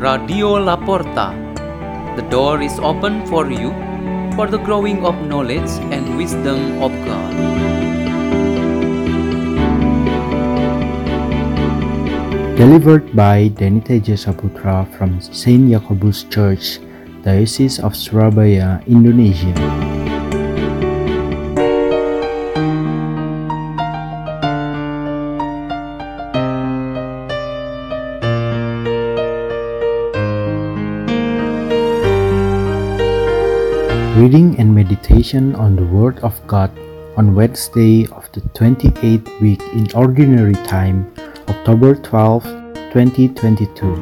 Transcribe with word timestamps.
Radio 0.00 0.56
Laporta. 0.56 1.36
The 2.16 2.24
door 2.32 2.62
is 2.64 2.80
open 2.80 3.20
for 3.28 3.52
you 3.52 3.68
for 4.32 4.48
the 4.48 4.56
growing 4.56 5.04
of 5.04 5.12
knowledge 5.28 5.68
and 5.92 6.16
wisdom 6.16 6.80
of 6.80 6.88
God. 7.04 7.32
Delivered 12.56 13.12
by 13.12 13.52
Deniteja 13.52 14.16
Saputra 14.16 14.88
from 14.96 15.20
Saint 15.20 15.68
Jacobus 15.68 16.24
Church, 16.32 16.80
Diocese 17.20 17.76
of 17.76 17.92
Surabaya, 17.92 18.80
Indonesia. 18.88 19.52
Meditation 35.20 35.54
on 35.54 35.76
the 35.76 35.84
Word 35.84 36.18
of 36.20 36.34
God 36.46 36.70
on 37.18 37.34
Wednesday 37.34 38.06
of 38.06 38.24
the 38.32 38.40
28th 38.56 39.28
week 39.40 39.60
in 39.74 39.86
Ordinary 39.92 40.54
Time, 40.64 41.12
October 41.46 41.94
12, 41.94 42.44
2022. 42.96 44.00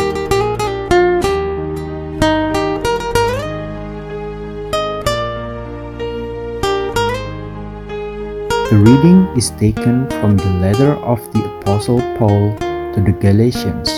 The 8.71 8.79
reading 8.79 9.27
is 9.37 9.51
taken 9.59 10.07
from 10.23 10.37
the 10.37 10.53
letter 10.63 10.95
of 11.03 11.19
the 11.33 11.43
Apostle 11.59 12.01
Paul 12.17 12.55
to 12.95 13.03
the 13.03 13.17
Galatians. 13.19 13.91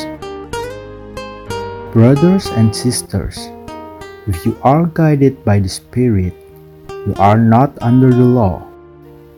Brothers 1.93 2.47
and 2.57 2.75
sisters, 2.75 3.37
if 4.27 4.47
you 4.47 4.57
are 4.63 4.87
guided 4.87 5.45
by 5.45 5.61
the 5.61 5.69
Spirit, 5.69 6.40
you 7.07 7.15
are 7.17 7.39
not 7.39 7.73
under 7.81 8.11
the 8.11 8.25
law. 8.25 8.67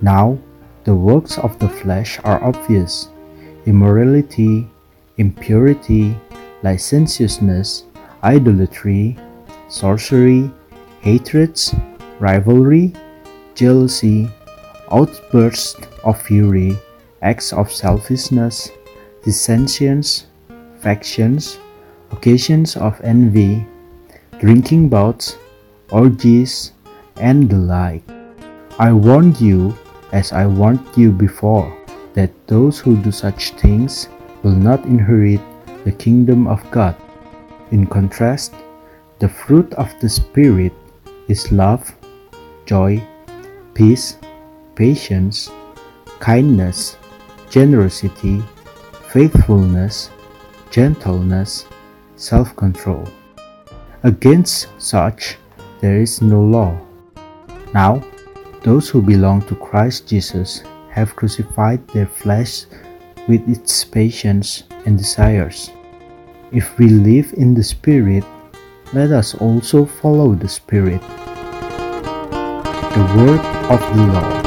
Now, 0.01 0.39
the 0.85 0.95
works 0.95 1.39
of 1.39 1.59
the 1.59 1.69
flesh 1.69 2.19
are 2.25 2.43
obvious 2.43 3.09
immorality, 3.67 4.69
impurity, 5.19 6.17
licentiousness, 6.63 7.85
idolatry, 8.25 9.17
sorcery, 9.69 10.51
hatreds, 11.01 11.75
rivalry, 12.19 12.93
jealousy, 13.55 14.29
outbursts 14.91 15.77
of 16.03 16.21
fury, 16.21 16.77
acts 17.23 17.53
of 17.53 17.71
selfishness, 17.71 18.71
dissensions, 19.23 20.27
factions, 20.81 21.59
occasions 22.11 22.77
of 22.77 23.01
envy, 23.03 23.65
drinking 24.41 24.89
bouts, 24.89 25.37
orgies, 25.91 26.73
and 27.23 27.49
the 27.49 27.57
like. 27.57 28.03
I 28.83 28.93
warned 28.93 29.41
you, 29.41 29.79
as 30.11 30.35
I 30.35 30.45
warned 30.45 30.83
you 30.99 31.15
before, 31.15 31.71
that 32.19 32.35
those 32.51 32.83
who 32.83 32.99
do 32.99 33.15
such 33.15 33.55
things 33.63 34.11
will 34.43 34.59
not 34.59 34.85
inherit 34.85 35.41
the 35.87 35.93
kingdom 35.93 36.51
of 36.51 36.61
God. 36.75 36.97
In 37.71 37.87
contrast, 37.87 38.53
the 39.23 39.29
fruit 39.31 39.73
of 39.75 39.89
the 40.03 40.09
Spirit 40.11 40.75
is 41.29 41.53
love, 41.53 41.87
joy, 42.67 42.99
peace, 43.73 44.19
patience, 44.75 45.49
kindness, 46.19 46.99
generosity, 47.49 48.43
faithfulness, 49.09 50.11
gentleness, 50.71 51.67
self 52.17 52.57
control. 52.57 53.07
Against 54.03 54.69
such 54.79 55.39
there 55.81 56.03
is 56.03 56.21
no 56.21 56.43
law. 56.43 56.75
Now, 57.75 58.03
those 58.63 58.89
who 58.89 59.01
belong 59.01 59.43
to 59.43 59.57
Christ 59.57 60.07
Jesus 60.09 60.63
have 60.91 61.17
crucified 61.17 61.87
their 61.89 62.07
flesh 62.07 62.67
with 63.29 63.49
its 63.49 63.85
passions 63.85 64.65
and 64.85 64.99
desires. 64.99 65.71
If 66.53 66.79
we 66.79 66.89
live 66.89 67.33
in 67.37 67.55
the 67.55 67.65
Spirit, 67.65 68.25
let 68.93 69.11
us 69.11 69.35
also 69.35 69.87
follow 69.87 70.35
the 70.35 70.49
Spirit. 70.49 71.01
The 72.93 73.07
Word 73.17 73.41
of 73.73 73.81
the 73.97 74.07
Lord. 74.13 74.42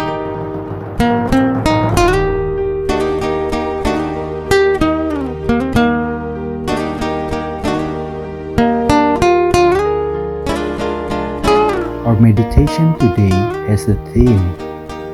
Our 12.15 12.21
meditation 12.21 12.97
today 12.97 13.35
has 13.67 13.85
the 13.85 13.99
theme 14.13 14.55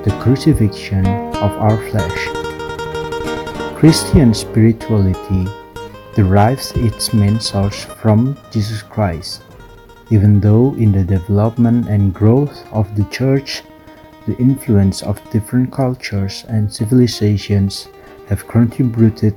The 0.03 0.15
Crucifixion 0.21 1.03
of 1.41 1.51
Our 1.57 1.81
Flesh. 1.89 2.27
Christian 3.73 4.35
spirituality 4.35 5.47
derives 6.13 6.73
its 6.75 7.11
main 7.11 7.39
source 7.39 7.85
from 7.85 8.37
Jesus 8.51 8.83
Christ. 8.83 9.41
Even 10.11 10.39
though 10.39 10.75
in 10.75 10.91
the 10.91 11.03
development 11.03 11.89
and 11.89 12.13
growth 12.13 12.71
of 12.71 12.95
the 12.95 13.05
Church, 13.05 13.63
the 14.27 14.37
influence 14.37 15.01
of 15.01 15.17
different 15.31 15.73
cultures 15.73 16.45
and 16.49 16.71
civilizations 16.71 17.87
have 18.29 18.47
contributed 18.47 19.35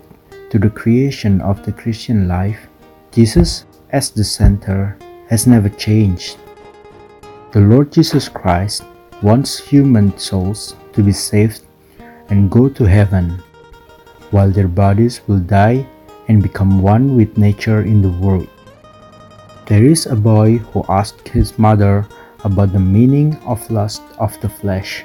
to 0.50 0.58
the 0.58 0.68
creation 0.68 1.40
of 1.40 1.64
the 1.64 1.72
Christian 1.72 2.28
life, 2.28 2.68
Jesus, 3.10 3.64
as 3.88 4.10
the 4.10 4.22
center, 4.22 4.98
has 5.30 5.46
never 5.46 5.70
changed. 5.70 6.36
The 7.54 7.60
Lord 7.60 7.92
Jesus 7.92 8.28
Christ 8.28 8.82
wants 9.22 9.62
human 9.62 10.18
souls 10.18 10.74
to 10.92 11.04
be 11.04 11.12
saved 11.12 11.62
and 12.28 12.50
go 12.50 12.68
to 12.68 12.82
heaven, 12.82 13.38
while 14.32 14.50
their 14.50 14.66
bodies 14.66 15.20
will 15.28 15.38
die 15.38 15.86
and 16.26 16.42
become 16.42 16.82
one 16.82 17.14
with 17.14 17.38
nature 17.38 17.82
in 17.82 18.02
the 18.02 18.10
world. 18.10 18.48
There 19.66 19.84
is 19.84 20.06
a 20.06 20.16
boy 20.16 20.58
who 20.74 20.82
asked 20.88 21.28
his 21.28 21.56
mother 21.56 22.08
about 22.42 22.72
the 22.72 22.82
meaning 22.82 23.38
of 23.46 23.70
lust 23.70 24.02
of 24.18 24.34
the 24.40 24.48
flesh. 24.48 25.04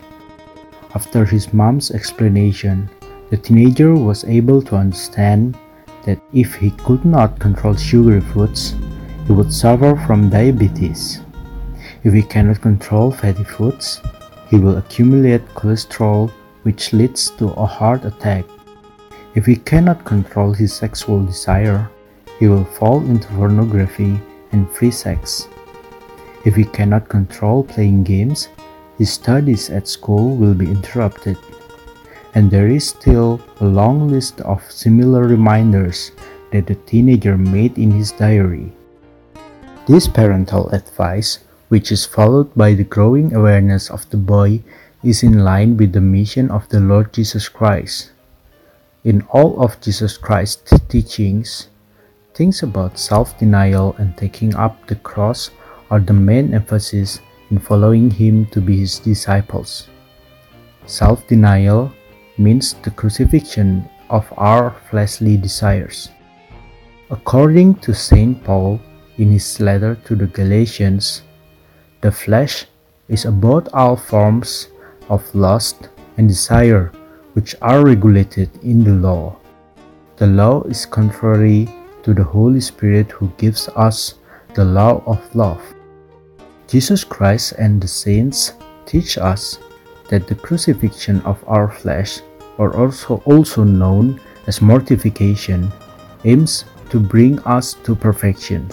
After 0.95 1.25
his 1.25 1.53
mom's 1.53 1.91
explanation, 1.91 2.89
the 3.29 3.37
teenager 3.37 3.93
was 3.93 4.25
able 4.25 4.63
to 4.63 4.75
understand 4.75 5.55
that 6.01 6.17
if 6.33 6.55
he 6.55 6.71
could 6.81 7.05
not 7.05 7.37
control 7.37 7.75
sugary 7.75 8.21
foods, 8.21 8.73
he 9.27 9.33
would 9.33 9.53
suffer 9.53 9.95
from 10.07 10.31
diabetes. 10.31 11.21
If 12.03 12.13
he 12.13 12.21
cannot 12.21 12.61
control 12.61 13.11
fatty 13.11 13.43
foods, 13.43 14.01
he 14.49 14.57
will 14.57 14.77
accumulate 14.77 15.45
cholesterol, 15.53 16.31
which 16.63 16.93
leads 16.93 17.29
to 17.31 17.49
a 17.51 17.65
heart 17.65 18.05
attack. 18.05 18.45
If 19.35 19.45
he 19.45 19.57
cannot 19.57 20.05
control 20.05 20.53
his 20.53 20.73
sexual 20.73 21.25
desire, 21.25 21.89
he 22.39 22.47
will 22.47 22.63
fall 22.63 23.01
into 23.03 23.27
pornography 23.29 24.19
and 24.51 24.69
free 24.71 24.91
sex. 24.91 25.47
If 26.45 26.55
he 26.55 26.63
cannot 26.63 27.09
control 27.09 27.63
playing 27.63 28.03
games, 28.03 28.47
his 28.97 29.11
studies 29.11 29.69
at 29.69 29.87
school 29.87 30.37
will 30.37 30.53
be 30.53 30.71
interrupted. 30.71 31.37
And 32.33 32.49
there 32.49 32.67
is 32.67 32.87
still 32.87 33.41
a 33.59 33.65
long 33.65 34.07
list 34.07 34.39
of 34.41 34.63
similar 34.71 35.27
reminders 35.27 36.11
that 36.51 36.65
the 36.65 36.75
teenager 36.75 37.37
made 37.37 37.77
in 37.77 37.91
his 37.91 38.11
diary. 38.13 38.71
This 39.85 40.07
parental 40.07 40.69
advice 40.69 41.39
which 41.69 41.91
is 41.91 42.05
followed 42.05 42.53
by 42.53 42.73
the 42.73 42.83
growing 42.83 43.33
awareness 43.33 43.89
of 43.89 44.09
the 44.09 44.17
boy, 44.17 44.61
is 45.01 45.23
in 45.23 45.45
line 45.45 45.77
with 45.77 45.93
the 45.93 46.01
mission 46.01 46.51
of 46.51 46.67
the 46.69 46.79
Lord 46.79 47.13
Jesus 47.13 47.47
Christ. 47.47 48.11
In 49.03 49.21
all 49.31 49.63
of 49.63 49.79
Jesus 49.79 50.17
Christ's 50.17 50.77
teachings, 50.89 51.69
things 52.33 52.61
about 52.61 52.99
self 52.99 53.37
denial 53.39 53.95
and 53.97 54.17
taking 54.17 54.53
up 54.55 54.85
the 54.87 54.95
cross 54.95 55.51
are 55.89 56.01
the 56.01 56.13
main 56.13 56.53
emphasis 56.53 57.21
in 57.49 57.59
following 57.59 58.11
Him 58.11 58.45
to 58.47 58.59
be 58.59 58.79
His 58.79 58.99
disciples. 58.99 59.87
Self 60.85 61.25
denial 61.27 61.93
means 62.37 62.73
the 62.81 62.91
crucifixion 62.91 63.87
of 64.09 64.25
our 64.37 64.75
fleshly 64.89 65.37
desires. 65.37 66.09
According 67.11 67.75
to 67.85 67.93
St. 67.93 68.43
Paul 68.43 68.79
in 69.17 69.31
his 69.31 69.59
letter 69.59 69.95
to 70.05 70.15
the 70.15 70.27
Galatians, 70.27 71.23
the 72.01 72.11
flesh 72.11 72.65
is 73.09 73.25
about 73.25 73.67
all 73.73 73.95
forms 73.95 74.69
of 75.09 75.23
lust 75.35 75.89
and 76.17 76.27
desire 76.27 76.91
which 77.33 77.55
are 77.61 77.83
regulated 77.83 78.49
in 78.63 78.83
the 78.83 78.93
law. 78.93 79.35
The 80.17 80.27
law 80.27 80.63
is 80.63 80.85
contrary 80.85 81.67
to 82.03 82.13
the 82.13 82.23
Holy 82.23 82.61
Spirit 82.61 83.11
who 83.11 83.31
gives 83.37 83.67
us 83.75 84.15
the 84.53 84.65
law 84.65 85.03
of 85.05 85.19
love. 85.35 85.61
Jesus 86.67 87.03
Christ 87.03 87.53
and 87.57 87.81
the 87.81 87.87
saints 87.87 88.53
teach 88.85 89.17
us 89.17 89.59
that 90.09 90.27
the 90.27 90.35
crucifixion 90.35 91.21
of 91.21 91.43
our 91.47 91.69
flesh, 91.69 92.19
or 92.57 92.75
also, 92.75 93.21
also 93.25 93.63
known 93.63 94.19
as 94.47 94.61
mortification, 94.61 95.71
aims 96.23 96.65
to 96.89 96.99
bring 96.99 97.39
us 97.39 97.73
to 97.83 97.95
perfection. 97.95 98.67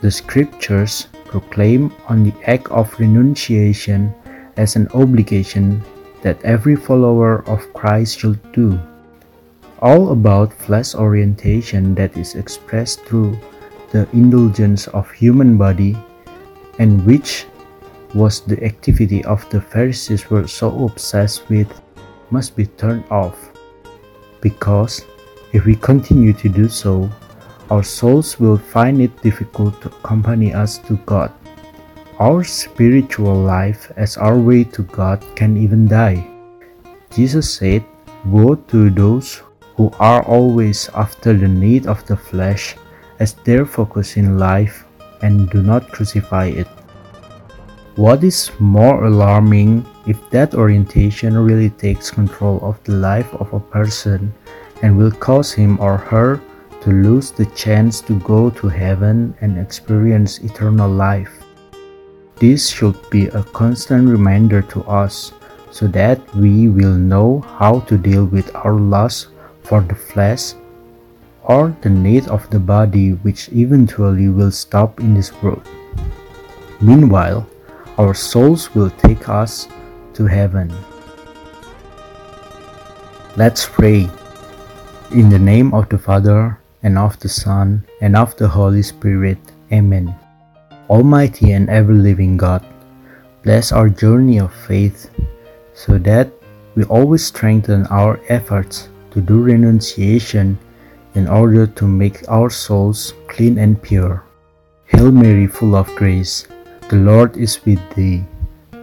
The 0.00 0.10
scriptures 0.10 1.08
proclaim 1.30 1.94
on 2.10 2.26
the 2.26 2.34
act 2.50 2.66
of 2.74 2.90
renunciation 2.98 4.12
as 4.58 4.74
an 4.74 4.88
obligation 4.92 5.80
that 6.22 6.42
every 6.42 6.74
follower 6.74 7.46
of 7.48 7.72
Christ 7.72 8.18
should 8.18 8.42
do. 8.52 8.78
All 9.78 10.12
about 10.12 10.52
flesh 10.52 10.94
orientation 10.94 11.94
that 11.94 12.16
is 12.18 12.34
expressed 12.34 13.06
through 13.06 13.38
the 13.94 14.10
indulgence 14.12 14.88
of 14.88 15.10
human 15.10 15.56
body 15.56 15.96
and 16.78 17.06
which 17.06 17.46
was 18.12 18.40
the 18.40 18.58
activity 18.64 19.24
of 19.24 19.48
the 19.50 19.60
Pharisees 19.60 20.28
were 20.28 20.46
so 20.46 20.84
obsessed 20.84 21.48
with 21.48 21.70
must 22.30 22.56
be 22.56 22.66
turned 22.66 23.04
off 23.10 23.50
because 24.40 25.06
if 25.52 25.64
we 25.64 25.74
continue 25.76 26.32
to 26.32 26.48
do 26.48 26.68
so 26.68 27.10
our 27.70 27.82
souls 27.82 28.38
will 28.38 28.58
find 28.58 29.00
it 29.00 29.14
difficult 29.22 29.80
to 29.80 29.88
accompany 30.02 30.52
us 30.52 30.78
to 30.90 30.98
God. 31.06 31.30
Our 32.18 32.42
spiritual 32.42 33.34
life 33.34 33.90
as 33.96 34.18
our 34.18 34.36
way 34.36 34.64
to 34.74 34.82
God 34.82 35.24
can 35.36 35.56
even 35.56 35.86
die. 35.86 36.26
Jesus 37.14 37.46
said, 37.54 37.84
Woe 38.26 38.56
to 38.74 38.90
those 38.90 39.42
who 39.76 39.90
are 39.98 40.22
always 40.26 40.90
after 40.94 41.32
the 41.32 41.48
need 41.48 41.86
of 41.86 42.04
the 42.06 42.16
flesh 42.16 42.76
as 43.20 43.34
their 43.46 43.64
focus 43.64 44.16
in 44.16 44.36
life 44.36 44.84
and 45.22 45.48
do 45.48 45.62
not 45.62 45.88
crucify 45.88 46.46
it. 46.46 46.68
What 47.96 48.24
is 48.24 48.50
more 48.58 49.04
alarming 49.04 49.86
if 50.06 50.18
that 50.30 50.54
orientation 50.54 51.38
really 51.38 51.70
takes 51.70 52.10
control 52.10 52.58
of 52.62 52.82
the 52.84 52.92
life 52.92 53.32
of 53.34 53.52
a 53.52 53.60
person 53.60 54.34
and 54.82 54.96
will 54.96 55.12
cause 55.12 55.52
him 55.52 55.78
or 55.80 55.96
her 55.96 56.40
to 56.82 56.90
lose 56.90 57.30
the 57.30 57.46
chance 57.46 58.00
to 58.02 58.18
go 58.20 58.50
to 58.50 58.68
heaven 58.68 59.34
and 59.40 59.58
experience 59.58 60.38
eternal 60.38 60.90
life. 60.90 61.44
This 62.36 62.70
should 62.70 62.96
be 63.10 63.26
a 63.28 63.42
constant 63.42 64.08
reminder 64.08 64.62
to 64.62 64.82
us 64.84 65.32
so 65.70 65.86
that 65.88 66.18
we 66.34 66.68
will 66.68 66.94
know 66.94 67.40
how 67.58 67.80
to 67.80 67.98
deal 67.98 68.24
with 68.24 68.54
our 68.54 68.74
lust 68.74 69.28
for 69.62 69.80
the 69.82 69.94
flesh 69.94 70.54
or 71.42 71.76
the 71.82 71.90
need 71.90 72.28
of 72.28 72.48
the 72.50 72.58
body 72.58 73.10
which 73.24 73.48
eventually 73.52 74.28
will 74.28 74.50
stop 74.50 75.00
in 75.00 75.14
this 75.14 75.32
world. 75.42 75.66
Meanwhile, 76.80 77.46
our 77.98 78.14
souls 78.14 78.74
will 78.74 78.90
take 78.90 79.28
us 79.28 79.68
to 80.14 80.26
heaven. 80.26 80.72
Let's 83.36 83.66
pray. 83.66 84.08
In 85.12 85.28
the 85.28 85.38
name 85.38 85.74
of 85.74 85.88
the 85.88 85.98
Father, 85.98 86.59
and 86.82 86.98
of 86.98 87.18
the 87.20 87.28
Son, 87.28 87.84
and 88.00 88.16
of 88.16 88.36
the 88.36 88.48
Holy 88.48 88.82
Spirit. 88.82 89.38
Amen. 89.72 90.14
Almighty 90.88 91.52
and 91.52 91.68
ever 91.70 91.92
living 91.92 92.36
God, 92.36 92.64
bless 93.42 93.72
our 93.72 93.88
journey 93.88 94.38
of 94.38 94.52
faith 94.52 95.10
so 95.74 95.98
that 95.98 96.30
we 96.74 96.84
always 96.84 97.24
strengthen 97.24 97.86
our 97.86 98.20
efforts 98.28 98.88
to 99.12 99.20
do 99.20 99.42
renunciation 99.42 100.58
in 101.14 101.28
order 101.28 101.66
to 101.66 101.86
make 101.86 102.22
our 102.28 102.50
souls 102.50 103.14
clean 103.28 103.58
and 103.58 103.82
pure. 103.82 104.24
Hail 104.86 105.10
Mary, 105.10 105.46
full 105.46 105.74
of 105.74 105.86
grace, 105.96 106.46
the 106.88 106.96
Lord 106.96 107.36
is 107.36 107.64
with 107.64 107.80
thee. 107.94 108.24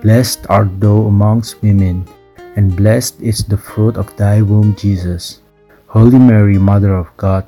Blessed 0.02 0.46
art 0.50 0.80
thou 0.80 1.08
amongst 1.08 1.62
women, 1.62 2.08
and 2.56 2.76
blessed 2.76 3.20
is 3.22 3.44
the 3.44 3.58
fruit 3.58 3.98
of 3.98 4.16
thy 4.16 4.42
womb, 4.42 4.76
Jesus. 4.76 5.42
Holy 5.88 6.20
Mary, 6.20 6.58
Mother 6.58 6.96
of 6.96 7.12
God, 7.18 7.48